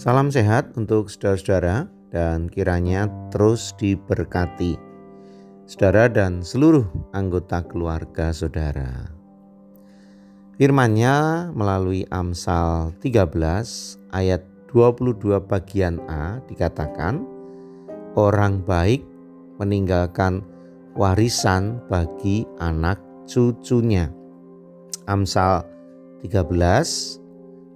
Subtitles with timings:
[0.00, 4.80] Salam sehat untuk saudara-saudara dan kiranya terus diberkati.
[5.68, 9.12] Saudara dan seluruh anggota keluarga saudara.
[10.56, 13.28] Firmannya melalui Amsal 13
[14.12, 14.40] ayat
[14.72, 17.20] 22 bagian A dikatakan
[18.16, 19.04] orang baik
[19.60, 20.40] meninggalkan
[20.96, 22.96] warisan bagi anak
[23.28, 24.19] cucunya.
[25.06, 25.66] Amsal
[26.22, 27.20] 13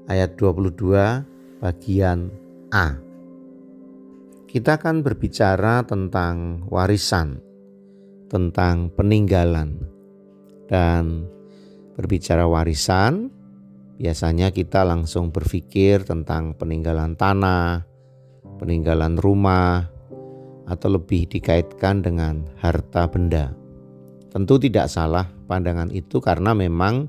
[0.08, 2.28] ayat 22 bagian
[2.70, 3.00] A.
[4.44, 7.42] Kita akan berbicara tentang warisan,
[8.30, 9.82] tentang peninggalan.
[10.70, 11.26] Dan
[11.98, 13.30] berbicara warisan,
[13.98, 17.82] biasanya kita langsung berpikir tentang peninggalan tanah,
[18.62, 19.90] peninggalan rumah,
[20.64, 23.63] atau lebih dikaitkan dengan harta benda.
[24.34, 27.06] Tentu tidak salah pandangan itu karena memang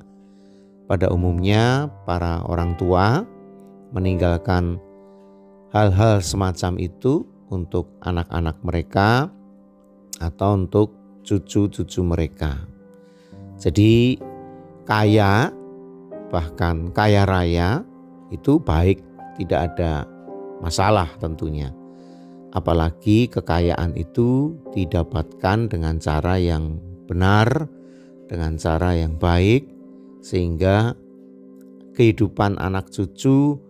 [0.85, 3.25] pada umumnya para orang tua
[3.89, 4.77] meninggalkan
[5.73, 9.33] hal-hal semacam itu untuk anak-anak mereka
[10.21, 10.93] atau untuk
[11.25, 12.61] cucu-cucu mereka.
[13.57, 14.21] Jadi
[14.85, 15.49] kaya
[16.29, 17.81] bahkan kaya raya
[18.29, 19.01] itu baik,
[19.41, 20.05] tidak ada
[20.61, 21.73] masalah tentunya.
[22.53, 27.69] Apalagi kekayaan itu didapatkan dengan cara yang benar,
[28.25, 29.69] dengan cara yang baik
[30.25, 30.97] sehingga
[31.93, 33.61] kehidupan anak cucu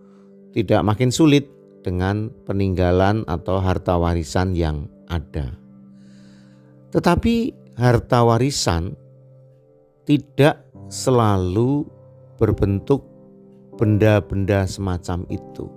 [0.56, 1.46] tidak makin sulit
[1.84, 5.54] dengan peninggalan atau harta warisan yang ada.
[6.90, 8.96] Tetapi harta warisan
[10.08, 11.84] tidak selalu
[12.40, 13.04] berbentuk
[13.76, 15.68] benda-benda semacam itu.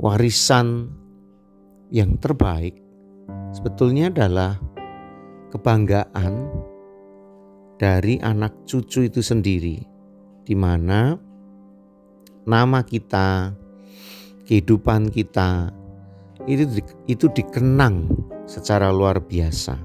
[0.00, 0.90] Warisan
[1.92, 2.76] yang terbaik
[3.52, 4.58] sebetulnya adalah
[5.52, 6.48] kebanggaan
[7.76, 9.78] dari anak cucu itu sendiri,
[10.42, 11.16] di mana
[12.46, 13.52] nama kita,
[14.46, 15.74] kehidupan kita
[16.46, 16.78] itu
[17.10, 18.06] itu dikenang
[18.46, 19.76] secara luar biasa.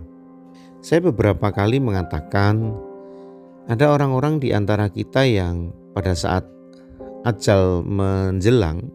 [0.81, 2.73] Saya beberapa kali mengatakan
[3.69, 6.45] ada orang-orang di antara kita yang pada saat
[7.25, 8.89] ajal menjelang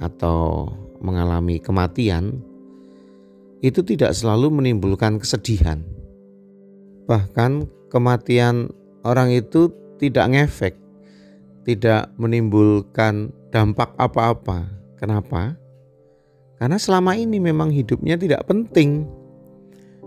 [0.00, 0.68] atau
[1.00, 2.44] mengalami kematian
[3.60, 5.82] itu tidak selalu menimbulkan kesedihan.
[7.08, 8.70] Bahkan kematian
[9.02, 10.74] orang itu tidak ngefek
[11.68, 14.64] tidak menimbulkan dampak apa-apa.
[14.96, 15.52] Kenapa?
[16.56, 19.04] Karena selama ini memang hidupnya tidak penting.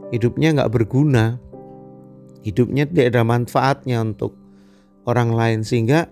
[0.10, 1.38] Hidupnya nggak berguna.
[2.42, 4.34] Hidupnya tidak ada manfaatnya untuk
[5.06, 6.10] orang lain sehingga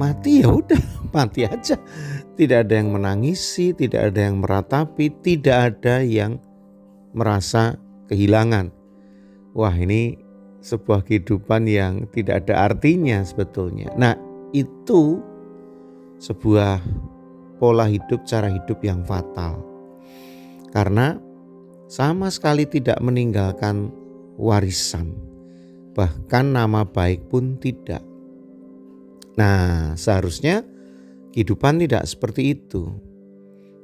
[0.00, 0.80] mati ya udah
[1.14, 1.76] mati aja.
[2.40, 6.40] Tidak ada yang menangisi, tidak ada yang meratapi, tidak ada yang
[7.14, 7.76] merasa
[8.10, 8.70] kehilangan.
[9.54, 10.14] Wah, ini
[10.60, 13.90] sebuah kehidupan yang tidak ada artinya sebetulnya.
[13.96, 14.14] Nah,
[14.52, 15.18] itu
[16.20, 16.78] sebuah
[17.56, 19.64] pola hidup, cara hidup yang fatal.
[20.70, 21.18] Karena
[21.90, 23.90] sama sekali tidak meninggalkan
[24.38, 25.16] warisan,
[25.96, 28.04] bahkan nama baik pun tidak.
[29.34, 30.62] Nah, seharusnya
[31.34, 32.92] kehidupan tidak seperti itu.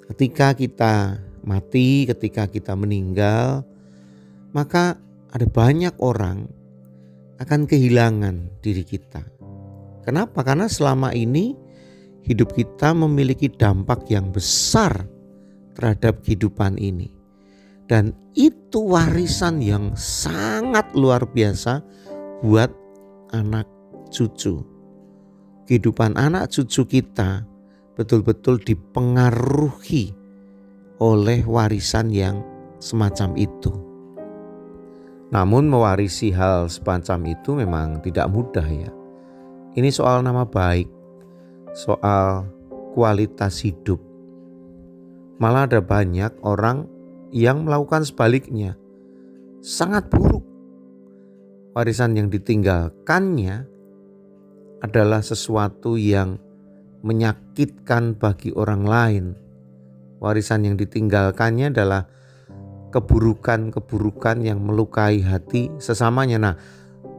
[0.06, 3.62] Ketika kita mati, ketika kita meninggal,
[4.52, 4.98] maka
[5.30, 6.50] ada banyak orang
[7.38, 9.36] akan kehilangan diri kita
[10.06, 10.46] Kenapa?
[10.46, 11.58] Karena selama ini
[12.22, 15.02] hidup kita memiliki dampak yang besar
[15.74, 17.10] terhadap kehidupan ini.
[17.90, 21.82] Dan itu warisan yang sangat luar biasa
[22.46, 22.70] buat
[23.34, 23.66] anak
[24.14, 24.62] cucu.
[25.66, 27.42] Kehidupan anak cucu kita
[27.98, 30.14] betul-betul dipengaruhi
[30.96, 32.40] oleh warisan yang
[32.80, 33.72] semacam itu.
[35.28, 38.90] Namun mewarisi hal semacam itu memang tidak mudah ya.
[39.76, 40.88] Ini soal nama baik,
[41.76, 42.48] soal
[42.96, 44.00] kualitas hidup.
[45.36, 46.88] Malah ada banyak orang
[47.28, 48.78] yang melakukan sebaliknya.
[49.60, 50.40] Sangat buruk.
[51.76, 53.68] Warisan yang ditinggalkannya
[54.80, 56.40] adalah sesuatu yang
[57.04, 59.24] menyakitkan bagi orang lain.
[60.20, 62.08] Warisan yang ditinggalkannya adalah
[62.94, 66.38] keburukan-keburukan yang melukai hati sesamanya.
[66.40, 66.54] Nah,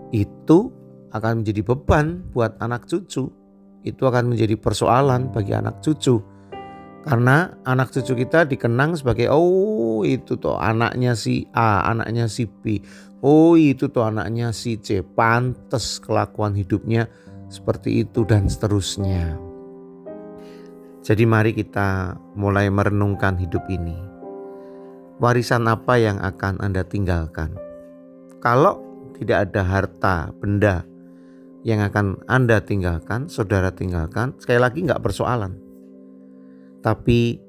[0.10, 0.74] itu
[1.14, 3.30] akan menjadi beban buat anak cucu.
[3.86, 6.18] Itu akan menjadi persoalan bagi anak cucu.
[7.08, 12.84] Karena anak cucu kita dikenang sebagai oh itu tuh anaknya si A, anaknya si B.
[13.24, 15.06] Oh itu tuh anaknya si C.
[15.06, 17.08] Pantes kelakuan hidupnya
[17.48, 19.47] seperti itu dan seterusnya.
[21.08, 23.96] Jadi mari kita mulai merenungkan hidup ini.
[25.24, 27.56] Warisan apa yang akan Anda tinggalkan?
[28.44, 28.84] Kalau
[29.16, 30.84] tidak ada harta, benda
[31.64, 35.56] yang akan Anda tinggalkan, saudara tinggalkan, sekali lagi nggak persoalan.
[36.84, 37.40] Tapi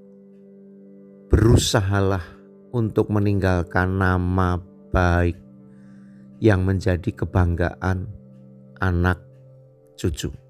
[1.27, 2.23] berusahalah
[2.71, 4.55] untuk meninggalkan nama
[4.95, 5.35] baik
[6.39, 8.07] yang menjadi kebanggaan
[8.79, 9.19] anak
[9.99, 10.48] cucu.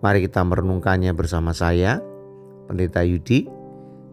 [0.00, 2.00] Mari kita merenungkannya bersama saya,
[2.64, 3.44] Pendeta Yudi.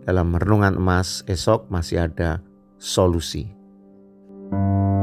[0.08, 2.40] Dalam renungan emas esok masih ada
[2.80, 3.52] solusi.
[4.48, 4.97] thank you